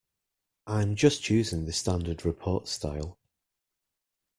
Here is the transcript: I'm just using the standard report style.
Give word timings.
I'm 0.65 0.95
just 0.95 1.29
using 1.29 1.67
the 1.67 1.73
standard 1.73 2.25
report 2.25 2.67
style. 2.67 3.19